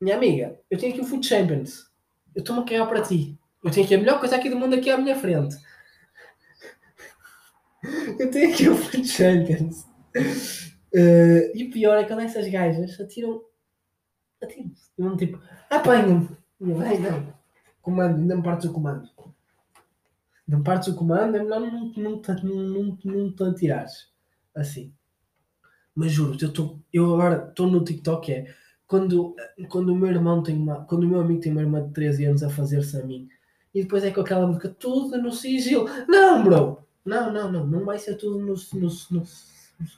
Minha 0.00 0.16
amiga, 0.16 0.58
eu 0.70 0.78
tenho 0.78 0.92
aqui 0.92 1.02
o 1.02 1.04
Food 1.04 1.24
Champions. 1.24 1.90
Eu 2.34 2.40
estou-me 2.40 2.62
a 2.62 2.64
cagar 2.64 2.88
para 2.88 3.02
ti. 3.02 3.38
Eu 3.62 3.70
tenho 3.70 3.84
aqui 3.84 3.94
a 3.94 3.98
melhor 3.98 4.18
coisa 4.18 4.34
aqui 4.34 4.48
do 4.48 4.56
mundo 4.56 4.74
aqui 4.74 4.90
à 4.90 4.98
minha 4.98 5.14
frente. 5.14 5.56
eu 8.18 8.30
tenho 8.30 8.52
aqui 8.52 8.68
o 8.68 8.76
Food 8.76 9.06
Champions. 9.06 9.84
Uh, 10.94 11.54
e 11.54 11.68
o 11.68 11.70
pior 11.70 11.96
é 11.98 12.04
quando 12.04 12.22
essas 12.22 12.48
gajas 12.48 12.98
atiram. 12.98 13.42
Atiram-se. 14.42 14.90
Tipo, 15.18 15.40
apanham-me. 15.70 16.28
Não, 16.60 16.78
não. 16.78 17.34
Comando, 17.80 18.20
ainda 18.20 18.36
me 18.36 18.42
partes 18.42 18.68
o 18.68 18.72
comando 18.72 19.08
não 20.52 20.62
partes 20.62 20.88
o 20.88 20.94
comando, 20.94 21.36
é 21.36 21.42
melhor 21.42 21.60
não, 21.60 21.92
não, 21.96 22.20
não, 22.42 22.98
não, 23.04 23.32
te 23.32 23.42
atirares. 23.42 24.08
Assim. 24.54 24.92
Mas 25.94 26.12
juro, 26.12 26.36
eu, 26.40 26.52
tô, 26.52 26.78
eu 26.92 27.14
agora 27.14 27.48
estou 27.48 27.66
no 27.66 27.84
TikTok 27.84 28.32
é 28.32 28.54
quando, 28.86 29.34
quando 29.68 29.90
o 29.90 29.96
meu 29.96 30.10
irmão 30.10 30.42
tem 30.42 30.56
uma. 30.56 30.84
Quando 30.84 31.04
o 31.04 31.08
meu 31.08 31.20
amigo 31.20 31.40
tem 31.40 31.52
uma 31.52 31.62
irmã 31.62 31.82
de 31.82 31.92
13 31.94 32.26
anos 32.26 32.42
a 32.42 32.50
fazer-se 32.50 32.98
a 32.98 33.04
mim. 33.04 33.28
E 33.74 33.82
depois 33.82 34.04
é 34.04 34.10
com 34.10 34.20
aquela 34.20 34.46
música 34.46 34.68
tudo 34.68 35.16
no 35.16 35.32
sigilo. 35.32 35.86
Não, 36.06 36.44
bro! 36.44 36.78
Não, 37.04 37.32
não, 37.32 37.50
não. 37.50 37.66
Não 37.66 37.84
vai 37.86 37.98
ser 37.98 38.16
tudo 38.16 38.38
no, 38.38 38.54
no, 38.54 38.88
no, 39.10 39.22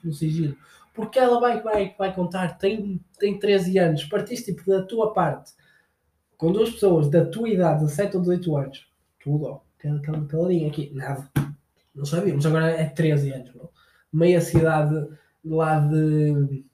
no 0.04 0.12
sigilo. 0.12 0.56
Porque 0.94 1.18
ela 1.18 1.40
vai, 1.40 1.60
vai, 1.60 1.94
vai 1.98 2.14
contar, 2.14 2.56
tem, 2.56 3.04
tem 3.18 3.38
13 3.38 3.78
anos, 3.78 4.04
partiste 4.04 4.54
tipo 4.54 4.70
da 4.70 4.82
tua 4.82 5.12
parte, 5.12 5.52
com 6.38 6.52
duas 6.52 6.70
pessoas 6.70 7.10
da 7.10 7.26
tua 7.26 7.48
idade, 7.48 7.80
17 7.80 8.16
ou 8.16 8.22
18 8.22 8.56
anos, 8.56 8.88
tudo, 9.20 9.44
ó 9.46 9.64
aquela 9.92 10.26
caladinha 10.26 10.68
aqui, 10.68 10.90
nada. 10.94 11.28
Não 11.94 12.04
sabíamos, 12.04 12.44
agora 12.46 12.70
é 12.70 12.86
13 12.88 13.32
anos, 13.32 13.50
bro. 13.50 13.70
Meia 14.12 14.40
cidade 14.40 15.08
lá 15.44 15.78
de. 15.80 16.64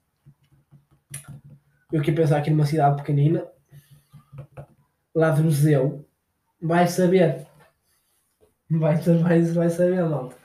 Eu 1.91 1.99
aqui 1.99 2.11
pensar 2.11 2.37
aqui 2.37 2.49
numa 2.49 2.65
cidade 2.65 2.97
pequenina, 2.97 3.45
lá 5.13 5.31
de 5.31 5.43
museu, 5.43 6.05
vai 6.61 6.87
saber. 6.87 7.45
Vai, 8.69 8.95
vai, 8.97 9.41
vai 9.41 9.69
saber, 9.69 10.03
malta. 10.03 10.35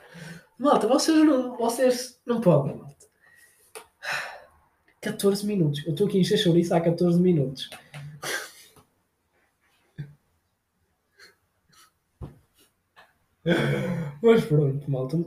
Malta, 0.59 0.87
vocês 0.87 1.25
não, 1.25 1.57
vocês 1.57 2.19
não 2.25 2.41
podem, 2.41 2.75
malta. 2.75 3.06
14 5.11 5.45
minutos. 5.45 5.85
Eu 5.85 5.91
estou 5.91 6.07
aqui 6.07 6.19
em 6.19 6.23
chouriço 6.23 6.73
há 6.75 6.81
14 6.81 7.19
minutos. 7.19 7.69
Mas 14.21 14.43
pronto, 14.45 14.91
malta. 14.91 15.17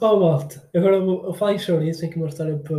oh, 0.00 0.16
malta, 0.18 0.70
agora 0.74 0.98
vou, 1.00 1.26
eu 1.26 1.34
falo 1.34 1.52
em 1.52 1.58
chouriço, 1.58 2.00
tenho 2.00 2.10
aqui 2.10 2.18
uma 2.18 2.28
história 2.28 2.58
para, 2.58 2.78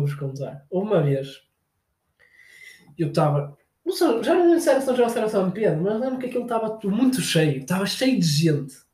vos 0.00 0.14
contar. 0.14 0.64
Uma 0.70 1.02
vez, 1.02 1.42
eu 2.96 3.08
estava, 3.08 3.54
não 3.84 3.92
sei, 3.92 4.22
já 4.22 4.34
não 4.34 4.48
sei 4.48 4.60
se 4.60 4.70
era 4.70 4.80
São 4.80 4.96
João, 4.96 5.08
se 5.10 5.18
era 5.18 5.28
São 5.28 5.50
Pedro, 5.50 5.82
mas 5.82 6.00
lembro 6.00 6.18
que 6.18 6.26
aquilo 6.26 6.44
estava 6.44 6.80
muito 6.84 7.20
cheio, 7.20 7.60
estava 7.60 7.84
cheio 7.84 8.18
de 8.18 8.26
gente. 8.26 8.85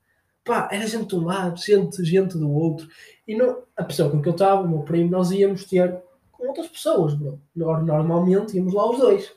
Pá, 0.44 0.68
era 0.72 0.86
gente 0.86 1.06
de 1.06 1.16
um 1.16 1.24
lado, 1.24 1.60
gente, 1.60 2.04
gente 2.04 2.36
do 2.36 2.50
outro. 2.50 2.88
E 3.26 3.36
não, 3.36 3.62
a 3.76 3.84
pessoa 3.84 4.10
com 4.10 4.20
que 4.20 4.28
eu 4.28 4.32
estava, 4.32 4.62
o 4.62 4.68
meu 4.68 4.80
primo, 4.80 5.10
nós 5.10 5.30
íamos 5.30 5.64
ter 5.64 6.02
com 6.32 6.48
outras 6.48 6.68
pessoas, 6.68 7.14
bro. 7.14 7.40
Normalmente 7.54 8.56
íamos 8.56 8.74
lá 8.74 8.90
os 8.90 8.98
dois. 8.98 9.32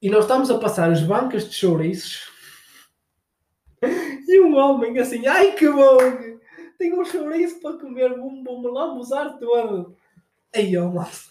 E 0.00 0.08
nós 0.08 0.24
estávamos 0.24 0.50
a 0.50 0.58
passar 0.58 0.90
as 0.90 1.02
bancas 1.02 1.48
de 1.48 1.54
chouriços 1.54 2.30
e 4.28 4.40
um 4.40 4.56
homem 4.56 4.98
assim, 4.98 5.26
ai 5.26 5.52
que 5.52 5.68
bom! 5.68 5.98
Tenho 6.78 7.00
um 7.00 7.04
chouriço 7.04 7.60
para 7.60 7.78
comer, 7.78 8.16
vou-me 8.16 8.42
vou 8.42 8.72
lambuzar 8.72 9.38
todo. 9.38 9.96
Aí, 10.54 10.76
ó, 10.76 10.88
nossa. 10.88 11.30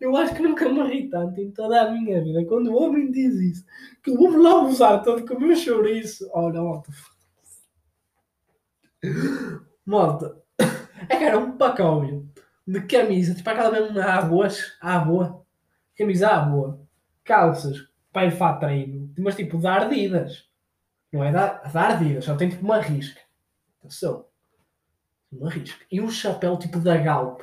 Eu 0.00 0.14
acho 0.16 0.34
que 0.34 0.42
nunca 0.42 0.68
me 0.68 0.82
ri 0.82 1.08
tanto 1.08 1.40
em 1.40 1.50
toda 1.50 1.80
a 1.80 1.90
minha 1.90 2.22
vida. 2.22 2.44
Quando 2.44 2.68
o 2.68 2.82
homem 2.82 3.10
diz 3.10 3.34
isso, 3.34 3.64
que 4.02 4.10
vou-me 4.10 4.36
lambuzar 4.36 5.02
todo 5.02 5.26
com 5.26 5.34
o 5.34 5.40
meu 5.40 5.56
chouriço. 5.56 6.28
Olha, 6.32 6.62
malta. 6.62 6.90
Malta. 9.84 10.36
É 11.08 11.16
que 11.18 11.24
era 11.24 11.38
um 11.38 11.58
pacóvio 11.58 12.26
de 12.66 12.80
camisa, 12.80 13.34
tipo 13.34 13.48
aquela 13.48 13.70
mesmo 13.70 14.00
à 14.00 14.22
boa, 14.22 14.48
à 14.80 14.98
boa. 14.98 15.44
Camisa 15.96 16.28
à 16.28 16.40
boa. 16.40 16.80
Calças 17.22 17.86
para 18.12 18.26
ir 18.26 18.30
fato 18.30 18.60
treino, 18.60 19.12
mas 19.18 19.36
tipo 19.36 19.58
de 19.58 19.66
ardidas. 19.66 20.48
Não 21.12 21.22
é 21.22 21.30
da, 21.30 21.62
da 21.62 21.80
ardidas, 21.82 22.24
só 22.24 22.34
tem 22.34 22.48
tipo 22.48 22.64
uma 22.64 22.80
risca. 22.80 23.20
Atenção. 23.78 24.24
Uma 25.30 25.50
risca. 25.50 25.84
E 25.92 26.00
um 26.00 26.10
chapéu 26.10 26.58
tipo 26.58 26.80
da 26.80 26.96
Galp. 26.96 27.42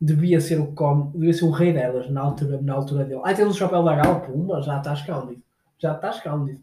Devia 0.00 0.40
ser 0.40 0.58
o 0.60 0.74
com, 0.74 1.12
devia 1.12 1.32
ser 1.32 1.44
o 1.44 1.50
rei 1.50 1.72
delas 1.72 2.10
na 2.10 2.20
altura, 2.20 2.60
na 2.60 2.74
altura 2.74 3.04
dele. 3.04 3.20
Ah, 3.24 3.32
tens 3.32 3.46
um 3.46 3.54
chapéu 3.54 3.84
da 3.84 3.94
Galp? 3.94 4.28
Uma, 4.28 4.60
já 4.60 4.78
está 4.78 4.92
escondido. 4.92 5.42
Já 5.78 5.94
está 5.94 6.10
escondido. 6.10 6.62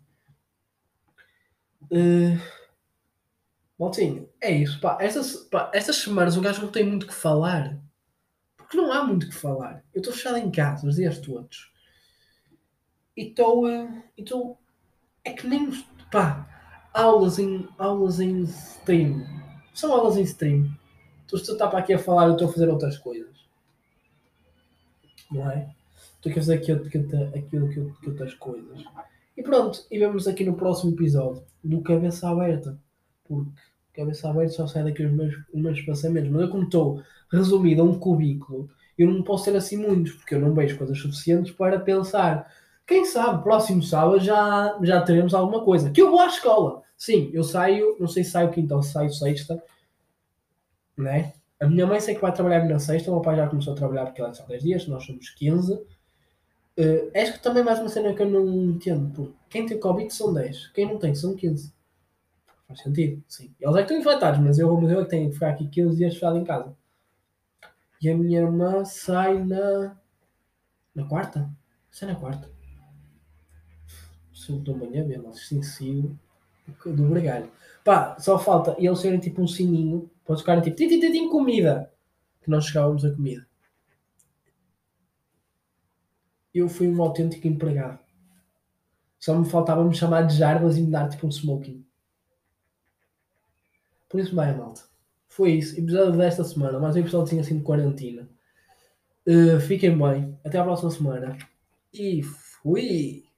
Uh, 1.92 2.40
Maltinho, 3.80 4.30
é 4.42 4.52
isso. 4.52 4.80
Pá. 4.80 4.98
Estas, 5.00 5.36
pá, 5.36 5.72
estas 5.74 5.96
semanas 5.98 6.36
o 6.36 6.42
gajo 6.42 6.62
não 6.62 6.72
tem 6.72 6.84
muito 6.84 7.08
que 7.08 7.14
falar. 7.14 7.80
Porque 8.58 8.76
não 8.76 8.92
há 8.92 9.04
muito 9.04 9.28
que 9.28 9.36
falar. 9.36 9.84
Eu 9.94 10.00
estou 10.00 10.14
fechado 10.14 10.38
em 10.38 10.52
casa 10.52 10.88
os 10.88 10.96
dias 10.98 11.20
todos. 11.20 11.72
E 13.16 13.30
estou. 13.30 13.66
Uh, 13.66 14.58
é 15.24 15.32
que 15.32 15.48
nem. 15.48 15.72
Pá, 16.12 16.48
aulas 16.94 17.40
em, 17.40 17.68
aulas 17.78 18.20
em 18.20 18.44
stream. 18.44 19.26
São 19.74 19.94
aulas 19.94 20.18
em 20.18 20.24
stream. 20.24 20.78
Tu 21.28 21.38
se 21.38 21.46
tu 21.46 21.54
está 21.54 21.68
para 21.68 21.80
aqui 21.80 21.94
a 21.94 22.00
falar, 22.00 22.26
eu 22.26 22.34
estou 22.34 22.50
a 22.50 22.52
fazer 22.52 22.68
outras 22.70 22.98
coisas. 22.98 23.48
Não 25.32 25.50
é? 25.50 25.74
Estou 26.16 26.32
aqui 26.32 26.40
a 26.40 26.42
fazer 26.42 26.54
aqui, 26.56 26.72
aqui, 26.72 26.98
aqui, 26.98 27.58
aqui, 27.58 27.58
aqui 27.58 28.10
outras 28.10 28.34
coisas. 28.34 28.84
E 29.40 29.42
pronto, 29.42 29.86
e 29.90 29.98
vemos 29.98 30.28
aqui 30.28 30.44
no 30.44 30.54
próximo 30.54 30.92
episódio 30.92 31.42
do 31.64 31.82
Cabeça 31.82 32.28
Aberta. 32.28 32.78
Porque 33.24 33.50
cabeça 33.94 34.30
aberta 34.30 34.52
só 34.52 34.68
sai 34.68 34.84
daqui 34.84 35.02
os 35.02 35.14
meus, 35.14 35.34
os 35.54 35.62
meus 35.62 35.82
pensamentos. 35.82 36.30
Mas 36.30 36.42
eu, 36.42 36.50
como 36.50 36.64
estou 36.64 37.02
resumido 37.32 37.82
a 37.82 37.86
um 37.86 37.98
cubículo, 37.98 38.70
eu 38.98 39.10
não 39.10 39.24
posso 39.24 39.46
ter 39.46 39.56
assim 39.56 39.78
muitos, 39.78 40.12
porque 40.12 40.36
eu 40.36 40.42
não 40.42 40.54
vejo 40.54 40.78
coisas 40.78 41.00
suficientes 41.00 41.54
para 41.54 41.80
pensar. 41.80 42.52
Quem 42.86 43.06
sabe, 43.06 43.42
próximo 43.42 43.82
sábado 43.82 44.20
já, 44.20 44.78
já 44.84 45.02
teremos 45.04 45.34
alguma 45.34 45.64
coisa. 45.64 45.90
Que 45.90 46.02
eu 46.02 46.12
vou 46.12 46.20
à 46.20 46.28
escola. 46.28 46.82
Sim, 46.98 47.30
eu 47.32 47.46
saio, 47.46 47.96
não 47.98 48.10
sei 48.10 48.26
se 48.26 48.32
saio 48.32 48.52
quinta 48.52 48.76
ou 48.76 48.84
se 48.84 48.92
saio 48.92 49.10
sexta, 49.10 49.64
né? 50.98 51.32
A 51.62 51.66
minha 51.66 51.88
mãe 51.88 52.02
sei 52.02 52.14
que 52.14 52.22
vai 52.22 52.34
trabalhar 52.34 52.68
na 52.68 52.78
sexta, 52.78 53.10
o 53.10 53.14
meu 53.14 53.22
pai 53.22 53.38
já 53.38 53.48
começou 53.48 53.72
a 53.72 53.78
trabalhar 53.78 54.08
porque 54.08 54.20
ela 54.20 54.32
é 54.32 54.34
só 54.34 54.44
10 54.46 54.64
dias, 54.64 54.88
nós 54.88 55.06
somos 55.06 55.30
15. 55.30 55.80
Uh, 56.80 57.12
acho 57.14 57.34
que 57.34 57.40
também 57.40 57.62
mais 57.62 57.78
uma 57.80 57.90
cena 57.90 58.14
que 58.14 58.22
eu 58.22 58.30
não 58.30 58.48
entendo. 58.48 59.12
Porque 59.14 59.34
quem 59.50 59.66
tem 59.66 59.78
Covid 59.78 60.14
são 60.14 60.34
10, 60.34 60.68
quem 60.68 60.86
não 60.86 60.98
tem 60.98 61.14
são 61.14 61.36
15. 61.36 61.74
Faz 62.70 62.80
sentido, 62.80 63.22
sim. 63.28 63.54
Eles 63.60 63.76
é 63.76 63.80
que 63.80 63.94
estão 63.94 63.98
infectados, 63.98 64.40
mas 64.40 64.58
eu, 64.60 64.80
mas 64.80 64.90
eu 64.90 65.02
é 65.02 65.04
que 65.04 65.10
tenho 65.10 65.28
que 65.28 65.34
ficar 65.34 65.50
aqui 65.50 65.68
15 65.68 65.98
dias 65.98 66.14
fechado 66.14 66.38
em 66.38 66.46
casa. 66.46 66.74
E 68.02 68.10
a 68.10 68.16
minha 68.16 68.40
irmã 68.40 68.86
sai 68.86 69.44
na. 69.44 69.98
Na 70.96 71.04
quarta? 71.04 71.50
Sai 71.92 72.14
na 72.14 72.16
quarta. 72.16 72.50
Se 74.34 74.52
eu 74.52 74.60
estou 74.60 74.74
amanhã 74.74 75.04
mesmo, 75.04 75.30
assim 75.30 75.62
sigo 75.62 76.18
do 76.86 77.10
bregalho. 77.10 77.52
Pá, 77.84 78.18
só 78.20 78.40
falta 78.40 78.76
eles 78.78 79.00
serem 79.00 79.20
tipo 79.20 79.42
um 79.42 79.48
sininho 79.48 80.10
para 80.26 80.38
tocarem 80.38 80.64
tipo 80.64 80.78
tim, 80.78 81.28
comida. 81.28 81.92
Que 82.42 82.50
nós 82.50 82.66
chegávamos 82.66 83.04
a 83.04 83.14
comida 83.14 83.49
eu 86.54 86.70
fui 86.70 86.88
um 86.88 87.02
autêntico 87.02 87.48
empregado. 87.48 88.00
Só 89.20 89.38
me 89.38 89.50
faltava 89.50 89.84
me 89.84 89.96
chamar 89.96 90.24
de 90.24 90.38
Jarbas 90.38 90.78
e 90.78 90.82
me 90.82 90.92
dar 90.92 91.10
tipo 91.10 91.28
um 91.28 91.32
smoking. 91.32 91.86
Por 94.08 94.20
isso, 94.20 94.36
bem, 94.36 94.56
malta. 94.56 94.82
Foi 95.28 95.52
isso. 95.52 95.80
Episódio 95.80 96.18
desta 96.18 96.44
semana. 96.44 96.80
Mais 96.80 96.96
um 96.96 97.00
episódio 97.00 97.40
assim 97.40 97.58
de 97.58 97.64
quarentena. 97.64 98.30
Uh, 99.28 99.60
fiquem 99.60 99.96
bem. 99.98 100.40
Até 100.44 100.58
à 100.58 100.64
próxima 100.64 100.90
semana. 100.90 101.38
E 101.94 102.24
fui! 102.24 103.30